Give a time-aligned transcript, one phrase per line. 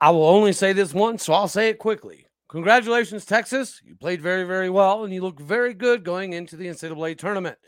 [0.00, 2.26] I will only say this once, so I'll say it quickly.
[2.48, 3.80] Congratulations, Texas.
[3.84, 7.58] You played very, very well, and you look very good going into the NCAA tournament.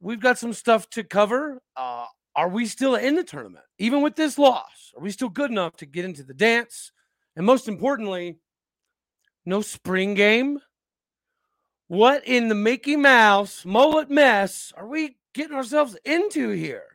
[0.00, 1.60] We've got some stuff to cover.
[1.76, 3.64] Uh, are we still in the tournament?
[3.78, 6.92] Even with this loss, are we still good enough to get into the dance?
[7.36, 8.38] And most importantly,
[9.44, 10.60] no spring game?
[11.88, 16.93] What in the Mickey Mouse mullet mess are we getting ourselves into here?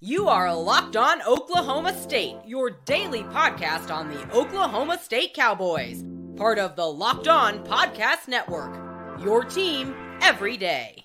[0.00, 6.04] You are Locked On Oklahoma State, your daily podcast on the Oklahoma State Cowboys,
[6.36, 8.76] part of the Locked On Podcast Network.
[9.20, 11.04] Your team every day.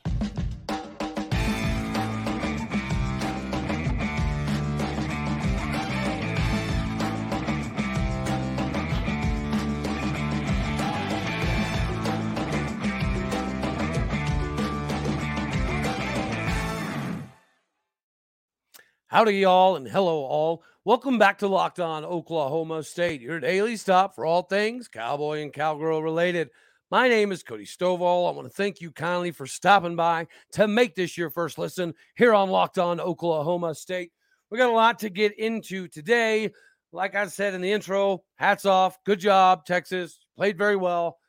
[19.13, 20.63] Howdy, y'all, and hello, all.
[20.85, 25.53] Welcome back to Locked On Oklahoma State, your daily stop for all things cowboy and
[25.53, 26.50] cowgirl related.
[26.89, 28.28] My name is Cody Stovall.
[28.28, 31.94] I want to thank you kindly for stopping by to make this your first listen
[32.16, 34.11] here on Locked On Oklahoma State.
[34.50, 36.52] We got a lot to get into today.
[36.91, 38.97] Like I said in the intro, hats off.
[39.03, 40.17] Good job, Texas.
[40.36, 41.19] Played very well.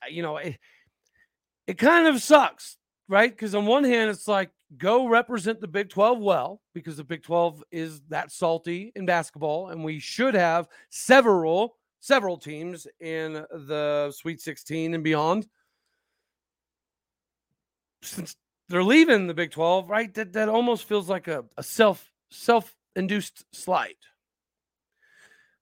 [0.00, 0.60] Uh, you know, it,
[1.66, 2.76] it kind of sucks,
[3.08, 3.32] right?
[3.32, 7.22] Because on one hand, it's like, go represent the Big 12 well because the Big
[7.22, 14.12] 12 is that salty in basketball and we should have several several teams in the
[14.14, 15.46] Sweet 16 and beyond.
[18.02, 18.36] Since
[18.68, 20.12] they're leaving the Big 12, right?
[20.14, 23.98] That that almost feels like a, a self self-induced slight.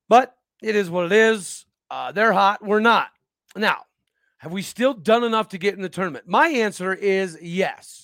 [0.09, 1.67] But it is what it is.
[1.91, 2.65] Uh, they're hot.
[2.65, 3.09] We're not.
[3.57, 3.83] Now,
[4.39, 6.27] have we still done enough to get in the tournament?
[6.27, 8.04] My answer is yes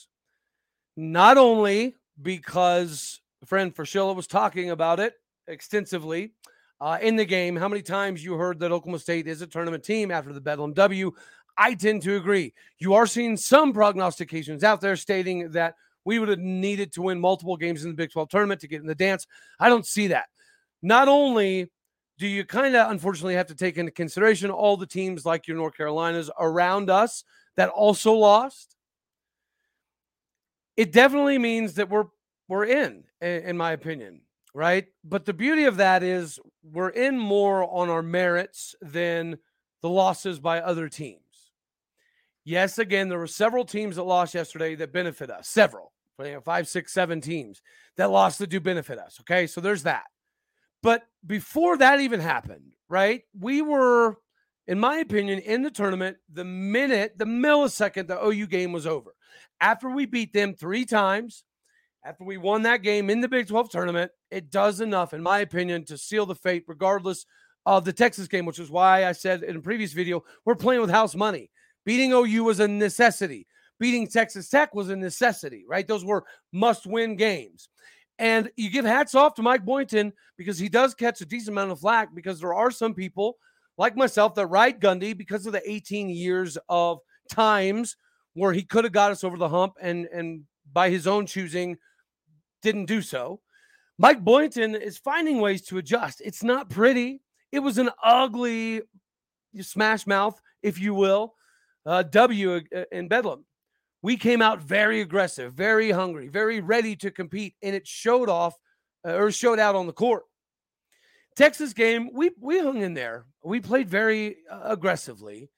[1.00, 5.14] not only because Fran Fraschilla was talking about it
[5.48, 6.34] extensively
[6.78, 9.82] uh, in the game, how many times you heard that Oklahoma State is a tournament
[9.82, 11.12] team after the Bedlam W.
[11.56, 12.52] I tend to agree.
[12.78, 15.74] You are seeing some prognostications out there stating that
[16.04, 18.82] we would have needed to win multiple games in the Big 12 tournament to get
[18.82, 19.26] in the dance.
[19.58, 20.26] I don't see that.
[20.82, 21.70] Not only
[22.18, 25.56] do you kind of unfortunately have to take into consideration all the teams like your
[25.56, 27.24] North Carolinas around us
[27.56, 28.76] that also lost,
[30.80, 32.06] it definitely means that we're
[32.48, 34.22] we're in, in my opinion,
[34.54, 34.86] right?
[35.04, 39.36] But the beauty of that is we're in more on our merits than
[39.82, 41.20] the losses by other teams.
[42.46, 45.48] Yes, again, there were several teams that lost yesterday that benefit us.
[45.50, 47.60] Several, you know, five, six, seven teams
[47.98, 49.18] that lost that do benefit us.
[49.20, 50.06] Okay, so there's that.
[50.82, 53.24] But before that even happened, right?
[53.38, 54.16] We were,
[54.70, 59.14] in my opinion, in the tournament the minute, the millisecond the OU game was over
[59.60, 61.44] after we beat them three times,
[62.04, 65.40] after we won that game in the Big 12 tournament, it does enough, in my
[65.40, 67.26] opinion, to seal the fate, regardless
[67.66, 70.80] of the Texas game, which is why I said in a previous video, we're playing
[70.80, 71.50] with house money.
[71.84, 73.46] Beating OU was a necessity.
[73.78, 75.86] Beating Texas Tech was a necessity, right?
[75.86, 77.68] Those were must win games.
[78.18, 81.70] And you give hats off to Mike Boynton because he does catch a decent amount
[81.70, 83.36] of flack because there are some people
[83.78, 86.98] like myself that ride Gundy because of the 18 years of
[87.30, 87.96] times
[88.34, 91.76] where he could have got us over the hump and and by his own choosing
[92.62, 93.40] didn't do so.
[93.98, 96.22] Mike Boynton is finding ways to adjust.
[96.24, 97.20] It's not pretty.
[97.52, 98.82] It was an ugly
[99.60, 101.34] smash mouth, if you will,
[101.84, 103.44] uh, W uh, in Bedlam.
[104.02, 108.54] We came out very aggressive, very hungry, very ready to compete, and it showed off
[109.06, 110.22] uh, or showed out on the court.
[111.40, 113.24] Texas game, we we hung in there.
[113.42, 115.48] We played very uh, aggressively.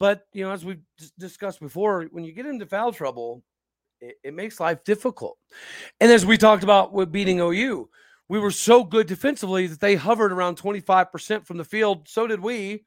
[0.00, 0.78] But you know, as we
[1.20, 3.44] discussed before, when you get into foul trouble,
[4.00, 5.38] it, it makes life difficult.
[6.00, 7.88] And as we talked about with beating OU,
[8.28, 12.08] we were so good defensively that they hovered around 25% from the field.
[12.08, 12.84] So did we,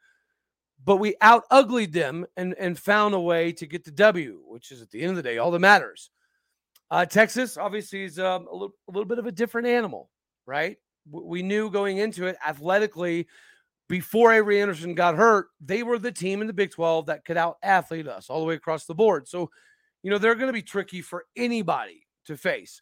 [0.83, 4.69] but we out uglied them and, and found a way to get the W, which
[4.71, 6.09] is at the end of the day all that matters.
[6.91, 10.09] Uh, Texas obviously is um, a, little, a little bit of a different animal,
[10.45, 10.77] right?
[11.09, 13.27] We knew going into it athletically
[13.89, 17.37] before Avery Anderson got hurt, they were the team in the Big 12 that could
[17.37, 19.27] out athlete us all the way across the board.
[19.27, 19.51] So,
[20.01, 22.81] you know, they're going to be tricky for anybody to face.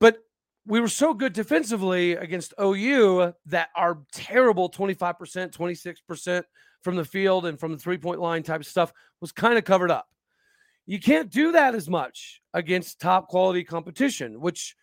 [0.00, 0.18] But
[0.66, 6.42] we were so good defensively against OU that our terrible 25%, 26%
[6.82, 9.90] from the field and from the three point line type stuff was kind of covered
[9.90, 10.08] up.
[10.86, 14.76] You can't do that as much against top quality competition, which,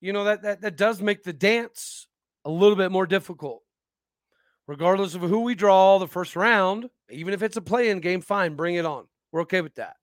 [0.00, 2.06] you know, that, that, that does make the dance
[2.44, 3.62] a little bit more difficult
[4.68, 8.20] regardless of who we draw the first round, even if it's a play in game,
[8.20, 9.06] fine, bring it on.
[9.32, 9.96] We're okay with that.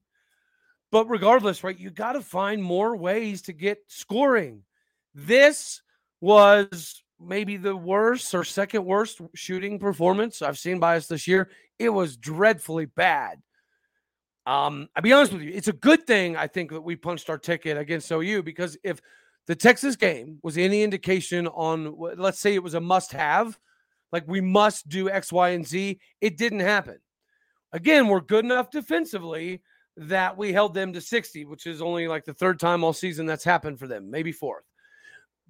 [0.92, 4.64] But regardless, right, you got to find more ways to get scoring.
[5.14, 5.82] This
[6.20, 11.50] was maybe the worst or second worst shooting performance I've seen by us this year.
[11.80, 13.42] It was dreadfully bad.
[14.48, 17.30] Um, I'll be honest with you, it's a good thing I think that we punched
[17.30, 19.02] our ticket against OU because if
[19.48, 23.58] the Texas game was any indication on, let's say it was a must have,
[24.12, 26.98] like we must do X, Y, and Z, it didn't happen.
[27.72, 29.62] Again, we're good enough defensively
[29.98, 33.26] that we held them to 60, which is only like the third time all season
[33.26, 34.64] that's happened for them, maybe fourth.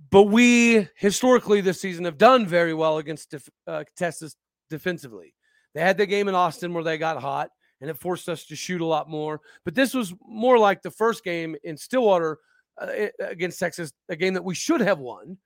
[0.10, 4.36] But we historically this season have done very well against def- uh, Texas
[4.70, 5.34] defensively.
[5.74, 7.50] They had the game in Austin where they got hot
[7.82, 9.42] and it forced us to shoot a lot more.
[9.64, 12.40] But this was more like the first game in Stillwater
[12.80, 15.38] uh, against Texas, a game that we should have won.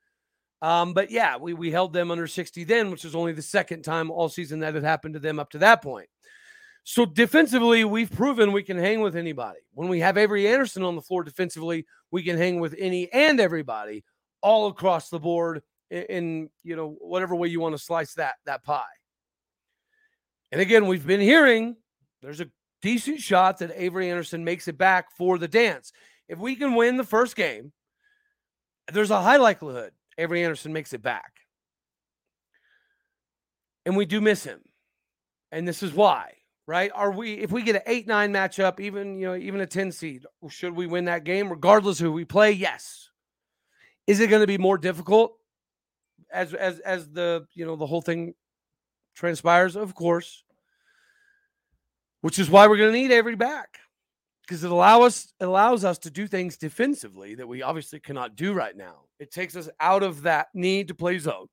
[0.62, 3.84] Um, but yeah, we we held them under 60 then, which was only the second
[3.84, 6.10] time all season that had happened to them up to that point.
[6.84, 9.60] So defensively, we've proven we can hang with anybody.
[9.74, 13.40] When we have Avery Anderson on the floor defensively, we can hang with any and
[13.40, 14.04] everybody
[14.42, 18.36] all across the board in, in you know whatever way you want to slice that
[18.46, 18.84] that pie.
[20.52, 21.78] And again, we've been hearing
[22.22, 22.50] there's a
[22.82, 25.94] decent shot that Avery Anderson makes it back for the dance.
[26.30, 27.74] If we can win the first game,
[28.94, 31.34] there's a high likelihood Avery Anderson makes it back.
[33.86, 34.60] And we do miss him.
[35.52, 36.34] And this is why,
[36.68, 36.92] right?
[36.94, 40.26] Are we if we get an 8-9 matchup, even you know, even a 10 seed,
[40.50, 42.52] should we win that game regardless who we play?
[42.52, 43.10] Yes.
[44.06, 45.34] Is it going to be more difficult
[46.32, 48.36] as as as the, you know, the whole thing
[49.16, 49.76] transpires?
[49.76, 50.44] Of course.
[52.22, 53.80] Which is why we're going to need Avery back
[54.50, 58.52] because it allow us allows us to do things defensively that we obviously cannot do
[58.52, 59.02] right now.
[59.20, 61.46] It takes us out of that need to play zone.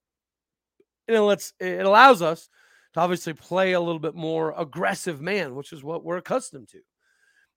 [1.07, 2.49] And it lets it allows us
[2.95, 6.81] to obviously play a little bit more aggressive man, which is what we're accustomed to.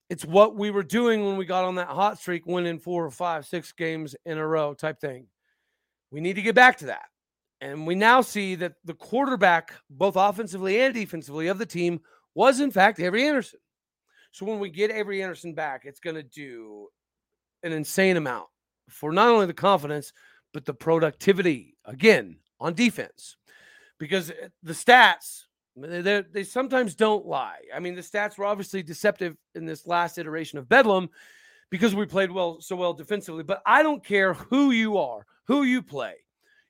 [0.09, 3.11] It's what we were doing when we got on that hot streak, winning four or
[3.11, 5.27] five, six games in a row type thing.
[6.11, 7.05] We need to get back to that.
[7.61, 12.01] And we now see that the quarterback, both offensively and defensively, of the team
[12.35, 13.59] was in fact Avery Anderson.
[14.31, 16.87] So when we get Avery Anderson back, it's going to do
[17.63, 18.47] an insane amount
[18.89, 20.13] for not only the confidence,
[20.53, 23.35] but the productivity again on defense.
[23.99, 25.43] Because eh, the stats,
[25.75, 27.59] they sometimes don't lie.
[27.73, 31.09] I mean, the stats were obviously deceptive in this last iteration of Bedlam
[31.69, 33.43] because we played well so well defensively.
[33.43, 36.15] But I don't care who you are, who you play.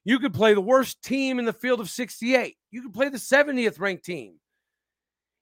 [0.05, 2.55] You could play the worst team in the field of 68.
[2.71, 4.35] You could play the 70th ranked team.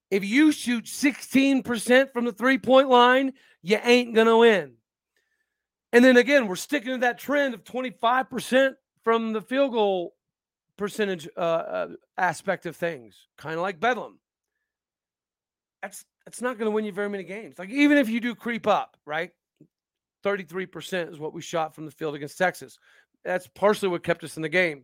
[0.09, 4.74] If you shoot 16% from the three point line, you ain't going to win.
[5.92, 10.13] And then again, we're sticking to that trend of 25% from the field goal
[10.77, 11.88] percentage uh, uh,
[12.18, 14.19] aspect of things, kind of like Bedlam.
[15.81, 17.57] That's that's not going to win you very many games.
[17.57, 19.31] Like even if you do creep up, right?
[20.25, 22.77] 33% is what we shot from the field against Texas.
[23.24, 24.83] That's partially what kept us in the game.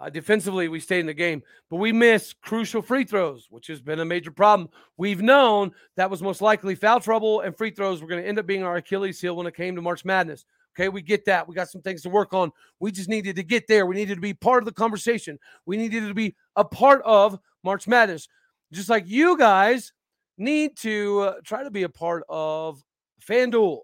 [0.00, 3.82] Uh, defensively, we stayed in the game, but we missed crucial free throws, which has
[3.82, 4.70] been a major problem.
[4.96, 8.38] We've known that was most likely foul trouble, and free throws were going to end
[8.38, 10.46] up being our Achilles heel when it came to March Madness.
[10.74, 11.46] Okay, we get that.
[11.46, 12.50] We got some things to work on.
[12.78, 13.84] We just needed to get there.
[13.84, 15.38] We needed to be part of the conversation.
[15.66, 18.26] We needed to be a part of March Madness,
[18.72, 19.92] just like you guys
[20.38, 22.82] need to uh, try to be a part of
[23.28, 23.80] FanDuel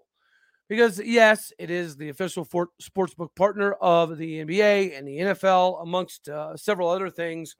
[0.67, 5.81] because yes, it is the official for- sportsbook partner of the NBA and the NFL,
[5.81, 7.55] amongst uh, several other things.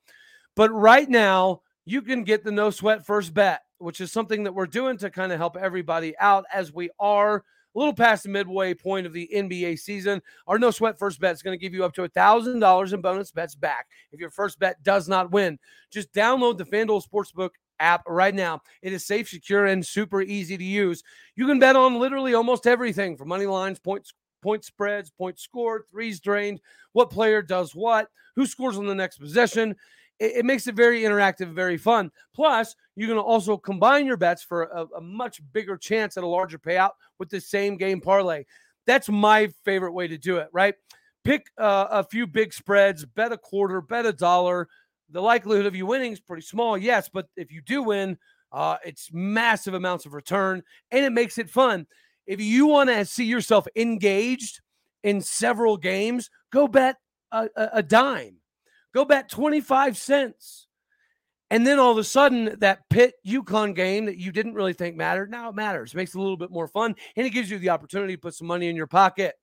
[0.55, 4.53] But right now, you can get the no sweat first bet, which is something that
[4.53, 8.29] we're doing to kind of help everybody out as we are a little past the
[8.29, 10.22] midway point of the NBA season.
[10.48, 12.91] Our no sweat first bet is going to give you up to a thousand dollars
[12.91, 15.60] in bonus bets back if your first bet does not win.
[15.91, 18.62] Just download the FanDuel Sportsbook app right now.
[18.81, 21.03] It is safe, secure, and super easy to use.
[21.36, 25.84] You can bet on literally almost everything from money lines, points, point spreads, points scored,
[25.89, 26.62] threes drained,
[26.93, 29.75] what player does what, who scores on the next possession.
[30.19, 32.12] It, it makes it very interactive, very fun.
[32.34, 36.27] Plus, you can also combine your bets for a, a much bigger chance at a
[36.27, 38.46] larger payout with the same game parlay.
[38.86, 40.75] That's my favorite way to do it, right?
[41.24, 44.69] Pick uh, a few big spreads, bet a quarter, bet a dollar
[45.10, 48.18] the likelihood of you winning is pretty small, yes, but if you do win,
[48.52, 51.86] uh, it's massive amounts of return and it makes it fun.
[52.26, 54.62] If you want to see yourself engaged
[55.04, 56.98] in several games, go bet
[57.32, 58.38] a, a, a dime,
[58.94, 60.68] go bet 25 cents.
[61.50, 64.98] And then all of a sudden, that Pitt UConn game that you didn't really think
[64.98, 65.94] mattered, now it matters.
[65.94, 68.22] It makes it a little bit more fun and it gives you the opportunity to
[68.22, 69.36] put some money in your pocket.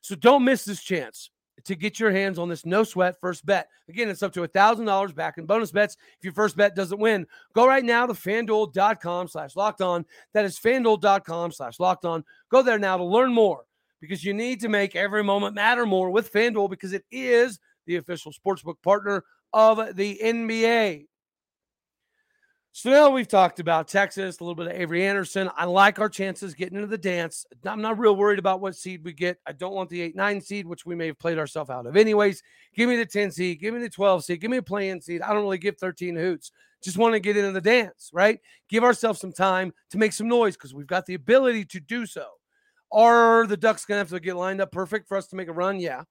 [0.00, 1.30] So don't miss this chance
[1.64, 3.68] to get your hands on this no sweat first bet.
[3.88, 6.98] Again, it's up to a $1,000 back in bonus bets if your first bet doesn't
[6.98, 7.26] win.
[7.54, 10.04] Go right now to fanduel.com slash locked on.
[10.34, 12.24] That is fanduel.com slash locked on.
[12.50, 13.64] Go there now to learn more
[14.00, 17.96] because you need to make every moment matter more with FanDuel because it is the
[17.96, 21.06] official sportsbook partner of the NBA.
[22.78, 25.50] So now we've talked about Texas, a little bit of Avery Anderson.
[25.56, 27.44] I like our chances getting into the dance.
[27.64, 29.40] I'm not real worried about what seed we get.
[29.48, 31.96] I don't want the 8 9 seed, which we may have played ourselves out of.
[31.96, 32.40] Anyways,
[32.76, 35.22] give me the 10 seed, give me the 12 seed, give me a playing seed.
[35.22, 36.52] I don't really give 13 hoots.
[36.80, 38.38] Just want to get into the dance, right?
[38.68, 42.06] Give ourselves some time to make some noise because we've got the ability to do
[42.06, 42.28] so.
[42.92, 45.48] Are the Ducks going to have to get lined up perfect for us to make
[45.48, 45.80] a run?
[45.80, 46.04] Yeah.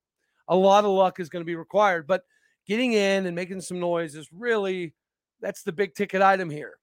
[0.49, 2.23] A lot of luck is going to be required, but
[2.67, 4.93] getting in and making some noise is really
[5.41, 6.77] that's the big ticket item here.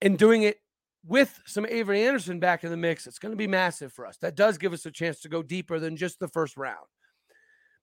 [0.00, 0.58] And doing it
[1.06, 4.16] with some Avery Anderson back in the mix, it's going to be massive for us.
[4.18, 6.86] That does give us a chance to go deeper than just the first round.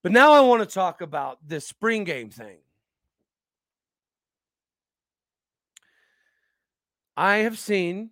[0.03, 2.57] But now I want to talk about this spring game thing.
[7.17, 8.11] I have seen,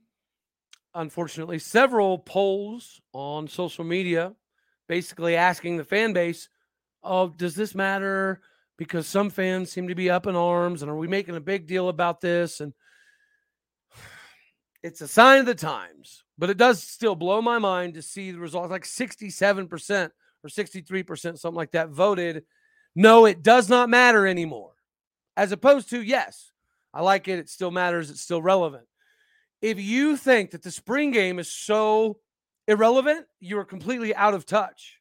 [0.96, 4.34] unfortunately, several polls on social media
[4.88, 6.50] basically asking the fan base,
[7.04, 8.42] oh, does this matter?
[8.78, 11.68] Because some fans seem to be up in arms and are we making a big
[11.68, 12.60] deal about this?
[12.60, 12.74] And
[14.84, 18.32] it's a sign of the times but it does still blow my mind to see
[18.32, 18.72] the results.
[18.72, 20.10] Like 67%
[20.44, 22.44] or 63% something like that voted
[22.96, 24.74] no it does not matter anymore.
[25.36, 26.52] As opposed to yes
[26.94, 27.40] i like it.
[27.40, 28.10] It still matters.
[28.10, 28.86] It's still relevant.
[29.62, 32.18] If you think that the spring game is so
[32.68, 35.00] irrelevant you're completely out of touch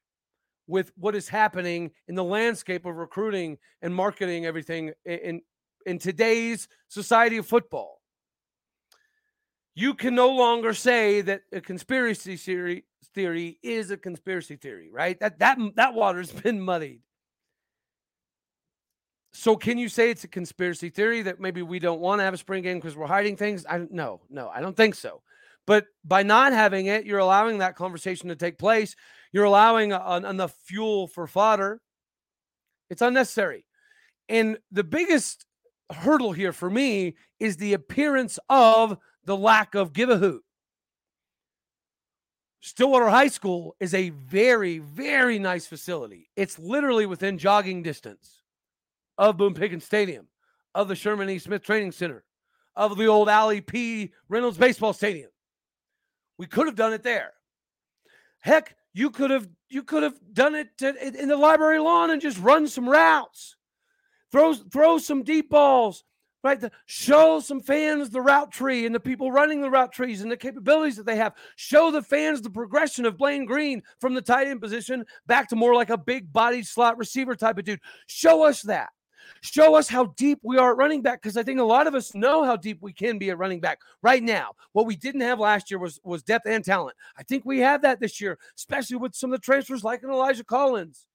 [0.66, 5.40] with what is happening in the landscape of recruiting and marketing everything in
[5.87, 8.00] in today's society of football.
[9.75, 15.19] You can no longer say that a conspiracy theory theory is a conspiracy theory, right?
[15.21, 17.00] That that that water's been muddied.
[19.35, 22.35] So can you say it's a conspiracy theory that maybe we don't want to have
[22.35, 23.64] a spring game because we're hiding things?
[23.69, 25.23] I no, no, I don't think so.
[25.66, 28.95] But by not having it, you're allowing that conversation to take place.
[29.32, 31.80] You're allowing enough fuel for fodder.
[32.90, 33.64] It's unnecessary.
[34.28, 35.46] And the biggest
[35.90, 40.42] hurdle here for me is the appearance of the lack of give a hoot.
[42.60, 46.30] Stillwater High School is a very, very nice facility.
[46.36, 48.42] It's literally within jogging distance
[49.18, 50.28] of Boone Pickens Stadium,
[50.74, 51.38] of the Sherman E.
[51.38, 52.24] Smith Training Center,
[52.76, 54.12] of the old Allie P.
[54.28, 55.30] Reynolds Baseball Stadium.
[56.38, 57.32] We could have done it there.
[58.38, 62.20] Heck, you could have you could have done it to, in the library lawn and
[62.20, 63.56] just run some routes.
[64.30, 66.04] Throw throw some deep balls,
[66.44, 66.61] right?
[66.61, 70.30] The, show some fans the route tree and the people running the route trees and
[70.30, 71.34] the capabilities that they have.
[71.56, 75.56] Show the fans the progression of Blaine Green from the tight end position back to
[75.56, 77.80] more like a big body slot receiver type of dude.
[78.06, 78.90] Show us that.
[79.40, 81.94] Show us how deep we are at running back because I think a lot of
[81.94, 84.52] us know how deep we can be at running back right now.
[84.72, 86.96] What we didn't have last year was was depth and talent.
[87.16, 90.10] I think we have that this year, especially with some of the transfers like an
[90.10, 91.06] Elijah Collins.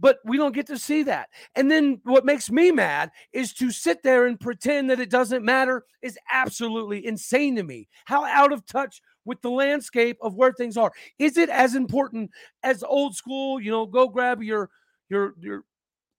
[0.00, 1.28] But we don't get to see that.
[1.56, 5.44] And then what makes me mad is to sit there and pretend that it doesn't
[5.44, 7.88] matter is absolutely insane to me.
[8.04, 10.92] How out of touch with the landscape of where things are.
[11.18, 12.30] Is it as important
[12.62, 14.70] as old school, you know, go grab your
[15.10, 15.64] your your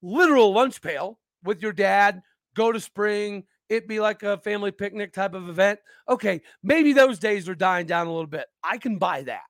[0.01, 2.21] literal lunch pail with your dad,
[2.55, 5.79] go to spring, it be like a family picnic type of event.
[6.07, 8.45] Okay, maybe those days are dying down a little bit.
[8.63, 9.43] I can buy that.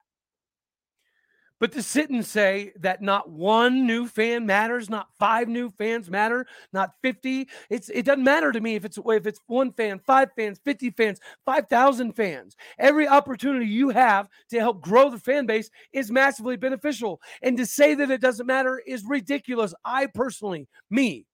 [1.60, 6.10] But to sit and say that not one new fan matters, not five new fans
[6.10, 10.00] matter, not 50, it's it doesn't matter to me if it's if it's one fan,
[10.00, 12.56] five fans, 50 fans, 5,000 fans.
[12.78, 17.20] Every opportunity you have to help grow the fan base is massively beneficial.
[17.42, 19.74] And to say that it doesn't matter is ridiculous.
[19.84, 21.25] I personally, me,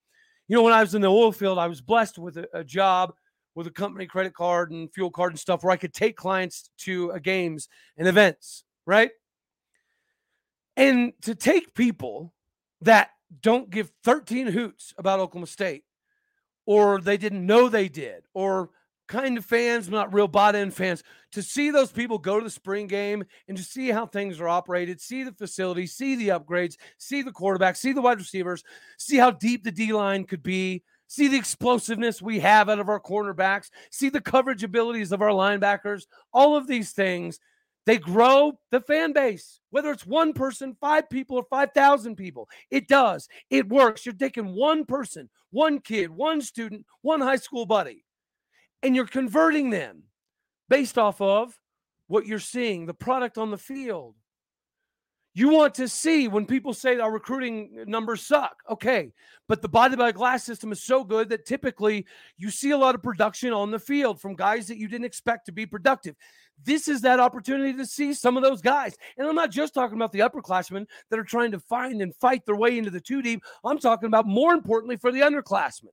[0.48, 2.64] you know, when I was in the oil field, I was blessed with a, a
[2.64, 3.14] job
[3.56, 6.70] with a company credit card and fuel card and stuff where I could take clients
[6.80, 9.12] to uh, games and events, right?
[10.78, 12.34] And to take people
[12.82, 15.84] that don't give 13 hoots about Oklahoma State,
[16.66, 18.70] or they didn't know they did, or
[19.08, 22.50] kind of fans, not real bought in fans, to see those people go to the
[22.50, 26.76] spring game and to see how things are operated, see the facility, see the upgrades,
[26.98, 28.64] see the quarterback, see the wide receivers,
[28.98, 32.90] see how deep the D line could be, see the explosiveness we have out of
[32.90, 37.40] our cornerbacks, see the coverage abilities of our linebackers, all of these things
[37.86, 42.50] they grow the fan base, whether it's one person, five people, or 5,000 people.
[42.72, 43.28] It does.
[43.50, 44.06] It works.
[44.06, 48.04] You're taking one person, one kid, one student, one high school buddy,
[48.82, 50.04] and you're converting them
[50.68, 51.58] based off of
[52.08, 54.16] what you're seeing, the product on the field.
[55.38, 58.56] You want to see when people say our recruiting numbers suck.
[58.70, 59.12] Okay.
[59.50, 62.06] But the body by glass system is so good that typically
[62.38, 65.48] you see a lot of production on the field from guys that you didn't expect
[65.48, 66.16] to be productive.
[66.64, 68.96] This is that opportunity to see some of those guys.
[69.18, 72.46] And I'm not just talking about the upperclassmen that are trying to find and fight
[72.46, 73.44] their way into the two deep.
[73.64, 75.90] I'm talking about more importantly for the underclassmen.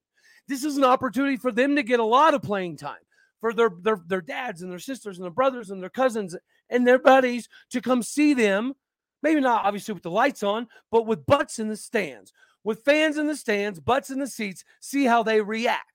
[0.48, 3.00] This is an opportunity for them to get a lot of playing time
[3.40, 6.36] for their, their their dads and their sisters and their brothers and their cousins
[6.70, 8.74] and their buddies to come see them.
[9.22, 12.32] Maybe not obviously with the lights on, but with butts in the stands,
[12.64, 15.91] with fans in the stands, butts in the seats, see how they react.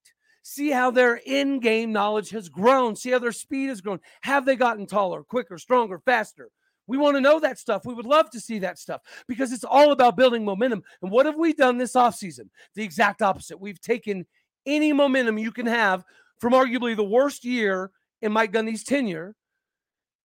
[0.50, 2.96] See how their in game knowledge has grown.
[2.96, 4.00] See how their speed has grown.
[4.22, 6.52] Have they gotten taller, quicker, stronger, faster?
[6.88, 7.86] We want to know that stuff.
[7.86, 10.84] We would love to see that stuff because it's all about building momentum.
[11.02, 12.48] And what have we done this offseason?
[12.76, 13.60] The exact opposite.
[13.60, 14.26] We've taken
[14.66, 16.06] any momentum you can have
[16.40, 19.36] from arguably the worst year in Mike Gundy's tenure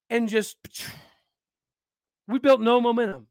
[0.09, 0.57] and just
[2.29, 3.27] we built no momentum.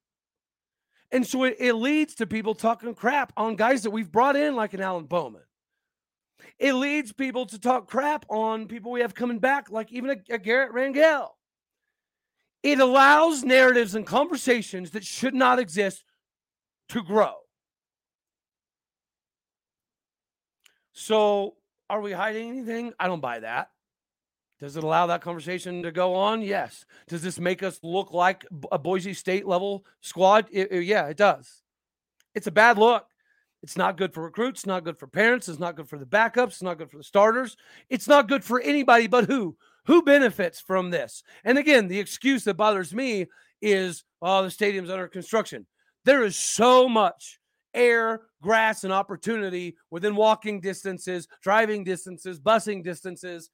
[1.10, 4.58] And so it, it, leads to people talking crap on guys that we've brought in,
[4.58, 5.44] like an Alan Bowman.
[6.62, 10.36] It leads people to talk crap on people we have coming back, like even a,
[10.36, 11.30] a Garret Rangel.
[12.62, 16.04] It allows narratives and conversations that should not exist
[16.90, 17.34] to grow.
[20.94, 21.56] So,
[21.90, 22.94] are we hiding anything?
[23.00, 23.72] I don't buy that.
[24.60, 26.44] Does it allow that conversation to go on?
[26.44, 26.86] Yes.
[27.08, 30.46] Does this make us look like a Boise State level squad?
[30.52, 31.64] It, it, uh, yeah, it does.
[32.36, 33.08] It's a bad look.
[33.64, 36.48] It's not good for recruits, not good for parents, it's not good for the backups,
[36.48, 37.56] it's not good for the starters.
[37.90, 39.56] It's not good for anybody but who?
[39.86, 41.24] Who benefits from this?
[41.44, 43.28] And again, the excuse that bothers me
[43.62, 45.66] is, oh, the stadium's under construction.
[46.06, 47.40] There is so much
[47.74, 53.50] air, grass, and opportunity within walking distances, driving distances, busing distances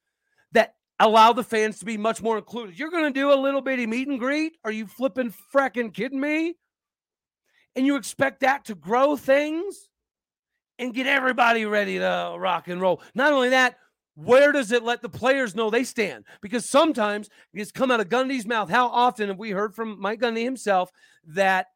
[0.52, 2.78] that allow the fans to be much more included.
[2.78, 4.56] You're going to do a little bitty meet and greet?
[4.64, 6.54] Are you flipping fracking kidding me?
[7.76, 9.87] And you expect that to grow things
[10.78, 13.02] and get everybody ready to rock and roll.
[13.14, 13.76] Not only that,
[14.14, 16.24] where does it let the players know they stand?
[16.42, 18.68] Because sometimes it's come out of Gundy's mouth.
[18.68, 20.90] How often have we heard from Mike Gundy himself
[21.28, 21.66] that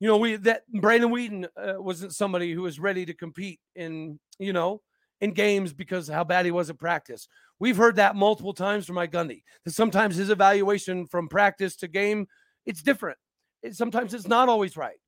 [0.00, 4.18] you know we that Brandon Weeden uh, wasn't somebody who was ready to compete in
[4.38, 4.80] you know
[5.20, 7.28] in games because how bad he was at practice.
[7.58, 9.42] We've heard that multiple times from Mike Gundy.
[9.64, 12.26] That sometimes his evaluation from practice to game
[12.64, 13.18] it's different.
[13.62, 14.98] It, sometimes it's not always right.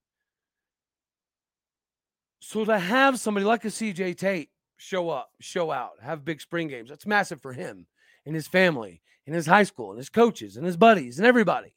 [2.46, 6.68] So to have somebody like a CJ Tate show up, show out, have big spring
[6.68, 7.86] games, that's massive for him
[8.26, 11.74] and his family and his high school and his coaches and his buddies and everybody.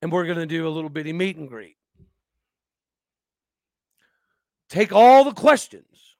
[0.00, 1.76] And we're going to do a little bitty meet and greet.
[4.70, 6.16] Take all the questions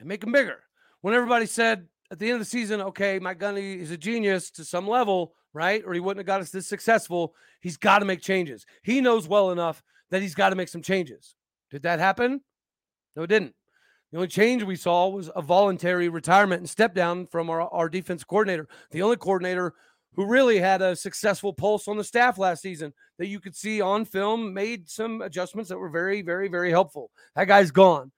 [0.00, 0.60] and make them bigger.
[1.02, 4.50] When everybody said at the end of the season, okay, Mike Gundy is a genius
[4.52, 5.82] to some level, right?
[5.86, 7.34] Or he wouldn't have got us this successful.
[7.60, 8.64] He's got to make changes.
[8.82, 11.36] He knows well enough that he's got to make some changes.
[11.72, 12.42] Did that happen?
[13.16, 13.54] No, it didn't.
[14.12, 17.88] The only change we saw was a voluntary retirement and step down from our, our
[17.88, 19.72] defense coordinator, the only coordinator
[20.14, 23.80] who really had a successful pulse on the staff last season that you could see
[23.80, 27.10] on film, made some adjustments that were very, very, very helpful.
[27.34, 28.12] That guy's gone.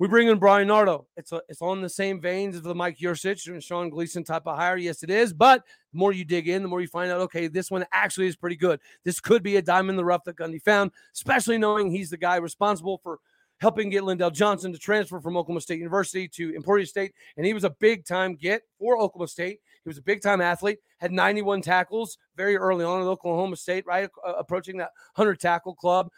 [0.00, 1.06] We bring in Bryan Nardo.
[1.16, 4.42] It's a, it's on the same veins of the Mike Yurcich and Sean Gleeson type
[4.46, 4.76] of hire.
[4.76, 5.32] Yes, it is.
[5.32, 8.26] But the more you dig in, the more you find out, okay, this one actually
[8.26, 8.80] is pretty good.
[9.04, 12.16] This could be a diamond in the rough that Gundy found, especially knowing he's the
[12.16, 13.20] guy responsible for
[13.60, 17.12] helping get Lindell Johnson to transfer from Oklahoma State University to Emporia State.
[17.36, 19.60] And he was a big time get for Oklahoma State.
[19.84, 23.86] He was a big time athlete, had 91 tackles very early on at Oklahoma State,
[23.86, 24.10] right?
[24.26, 26.08] Uh, approaching that 100 tackle club.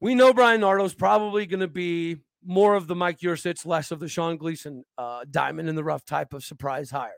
[0.00, 3.90] We know Bryan Nardo is probably going to be more of the Mike Yurcich, less
[3.90, 7.12] of the Sean Gleeson uh, diamond in the rough type of surprise hire.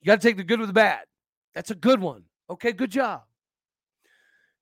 [0.00, 1.04] You got to take the good with the bad.
[1.54, 2.24] That's a good one.
[2.48, 3.22] Okay, good job.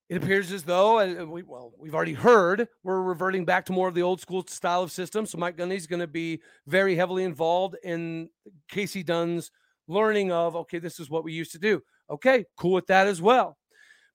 [0.08, 3.88] It appears as though, and we, well, we've already heard, we're reverting back to more
[3.88, 5.24] of the old school style of system.
[5.24, 8.28] So Mike Gundy's going to be very heavily involved in
[8.70, 9.50] Kasey Dunn's
[9.88, 11.82] learning of, okay, this is what we used to do.
[12.10, 13.56] Okay, cool with that as well.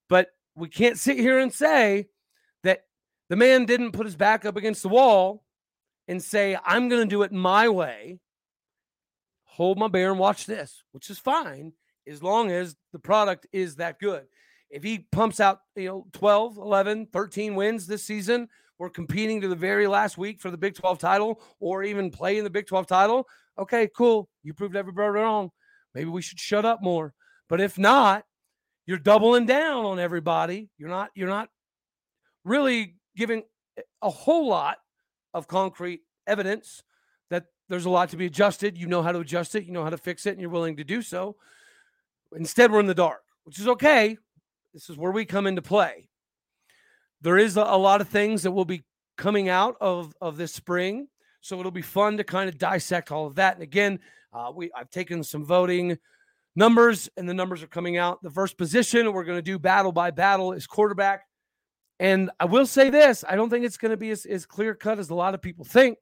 [0.09, 2.07] But we can't sit here and say
[3.29, 5.43] the man didn't put his back up against the wall
[6.07, 8.19] and say, I'm going to do it my way.
[9.43, 11.73] Hold my bear and watch this, which is fine
[12.07, 14.25] as long as the product is that good
[14.69, 19.47] if he pumps out, you know, 12, 11, 13 wins this season, we're competing to
[19.47, 22.67] the very last week for the Big 12 title or even play in the Big
[22.67, 23.27] 12 title.
[23.57, 24.29] Okay, cool.
[24.43, 25.51] You proved everybody wrong.
[25.93, 27.13] Maybe we should shut up more.
[27.49, 28.23] But if not,
[28.85, 30.69] you're doubling down on everybody.
[30.77, 31.49] You're not you're not
[32.45, 33.43] really giving
[34.01, 34.77] a whole lot
[35.33, 36.83] of concrete evidence
[37.29, 38.77] that there's a lot to be adjusted.
[38.77, 40.77] You know how to adjust it, you know how to fix it, and you're willing
[40.77, 41.35] to do so.
[42.35, 44.17] Instead, we're in the dark, which is okay.
[44.73, 46.09] This is where we come into play.
[47.21, 48.83] There is a, lot of things that will be
[49.17, 51.07] coming out of, of this spring.
[51.41, 53.55] So it'll be fun to kind of dissect all of that.
[53.55, 53.99] And again,
[54.31, 55.97] Uh, we I've taken some voting
[56.55, 58.21] numbers, and the numbers are coming out.
[58.21, 61.28] The first position we're going to do battle by battle is quarterback.
[61.99, 64.73] And I will say this: I don't think it's going to be as, as clear
[64.73, 65.97] cut as a lot of people think.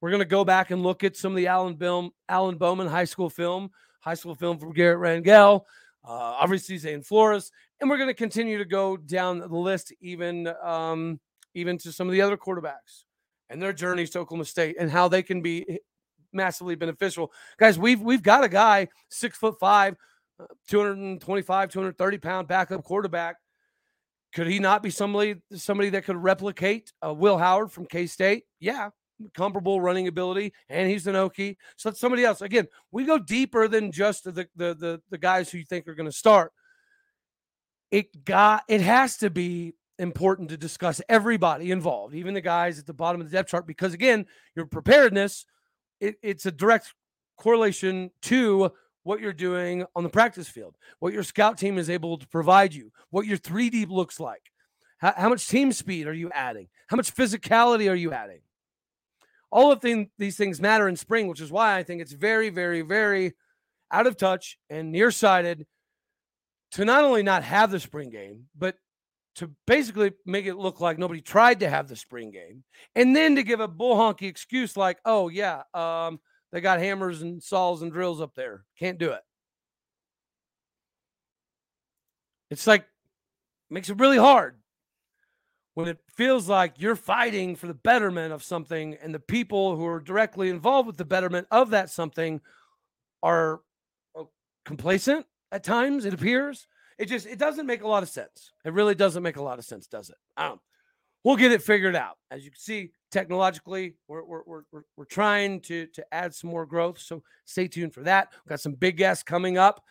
[0.00, 2.88] We're going to go back and look at some of the Alan, Bill, Alan Bowman
[2.88, 3.70] high school film,
[4.00, 5.62] high school film from Garret Rangel,
[6.06, 10.52] uh, obviously Zane Flores, and we're going to continue to go down the list, even
[10.62, 11.18] um,
[11.54, 13.04] even to some of the other quarterbacks
[13.48, 15.78] and their journeys to Oklahoma State and how they can be
[16.32, 17.32] massively beneficial.
[17.56, 19.96] Guys, we've we've got a guy six foot five,
[20.38, 23.36] uh, 225, 230 pound backup quarterback.
[24.34, 28.44] Could he not be somebody somebody that could replicate uh, Will Howard from K State?
[28.58, 28.90] Yeah,
[29.34, 31.56] comparable running ability, and he's an Okie.
[31.76, 32.42] So that's somebody else.
[32.42, 35.94] Again, we go deeper than just the the the, the guys who you think are
[35.94, 36.52] going to start.
[37.90, 42.86] It got it has to be important to discuss everybody involved, even the guys at
[42.86, 45.46] the bottom of the depth chart, because again, your preparedness
[46.00, 46.92] it, it's a direct
[47.36, 48.72] correlation to
[49.04, 52.74] what you're doing on the practice field, what your scout team is able to provide
[52.74, 54.50] you, what your three deep looks like.
[54.98, 56.68] How, how, much team speed are you adding?
[56.88, 58.40] How much physicality are you adding?
[59.52, 62.48] All of thing, these things matter in spring, which is why I think it's very,
[62.48, 63.34] very, very
[63.92, 65.66] out of touch and nearsighted
[66.72, 68.76] to not only not have the spring game, but
[69.36, 72.64] to basically make it look like nobody tried to have the spring game,
[72.94, 76.20] and then to give a bull honky excuse like, "Oh yeah, um,
[76.54, 79.20] they got hammers and saws and drills up there, can't do it."
[82.50, 82.86] It's like
[83.68, 84.60] makes it really hard
[85.74, 89.84] when it feels like you're fighting for the betterment of something, and the people who
[89.86, 92.40] are directly involved with the betterment of that something
[93.22, 93.60] are
[94.14, 94.30] oh,
[94.64, 96.04] complacent at times.
[96.04, 96.66] It appears
[96.98, 98.52] it just it doesn't make a lot of sense.
[98.64, 100.16] It really doesn't make a lot of sense, does it?
[100.36, 100.60] Um,
[101.24, 102.16] we'll get it figured out.
[102.30, 106.66] As you can see, technologically, we're we're we're, we're trying to to add some more
[106.66, 106.98] growth.
[106.98, 108.28] So stay tuned for that.
[108.32, 109.82] We've got some big guests coming up.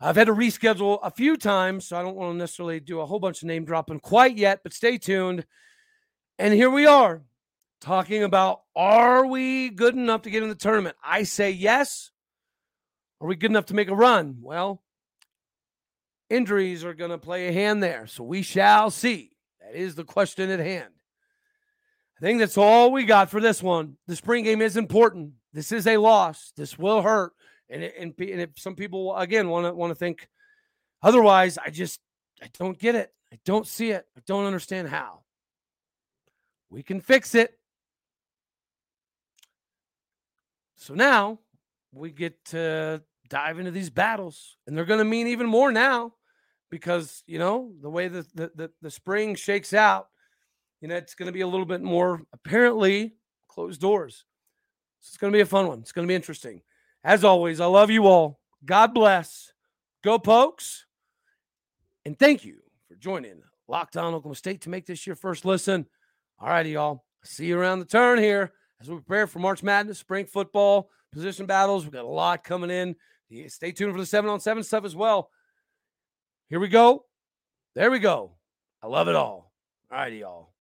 [0.00, 3.06] I've had to reschedule a few times, so I don't want to necessarily do a
[3.06, 5.44] whole bunch of name dropping quite yet, but stay tuned.
[6.38, 7.22] And here we are
[7.80, 10.96] talking about are we good enough to get in the tournament?
[11.02, 12.12] I say yes.
[13.20, 14.36] Are we good enough to make a run?
[14.40, 14.82] Well,
[16.30, 18.06] injuries are going to play a hand there.
[18.06, 19.32] So we shall see.
[19.60, 20.92] That is the question at hand.
[22.18, 23.96] I think that's all we got for this one.
[24.08, 25.32] The spring game is important.
[25.52, 26.52] This is a loss.
[26.56, 27.32] This will hurt.
[27.70, 30.28] And, it, and, and if some people again want to want to think
[31.02, 32.00] otherwise, I just
[32.42, 33.12] I don't get it.
[33.32, 34.06] I don't see it.
[34.16, 35.20] I don't understand how.
[36.70, 37.58] We can fix it.
[40.76, 41.38] So now
[41.92, 46.14] we get to dive into these battles, and they're going to mean even more now
[46.70, 50.08] because you know the way the the, the, the spring shakes out,
[50.80, 53.14] you know it's going to be a little bit more apparently
[53.48, 54.24] closed doors.
[55.00, 55.80] So it's going to be a fun one.
[55.80, 56.62] It's going to be interesting.
[57.04, 58.40] As always, I love you all.
[58.64, 59.52] God bless.
[60.02, 60.86] Go Pokes.
[62.04, 65.86] And thank you for joining Locked On Oklahoma State to make this your first listen.
[66.38, 67.04] All righty, y'all.
[67.24, 71.46] See you around the turn here as we prepare for March Madness, spring football, position
[71.46, 71.84] battles.
[71.84, 72.96] We've got a lot coming in.
[73.48, 75.30] Stay tuned for the seven on seven stuff as well.
[76.48, 77.04] Here we go.
[77.74, 78.36] There we go.
[78.82, 79.52] I love it all.
[79.90, 80.52] All righty, y'all.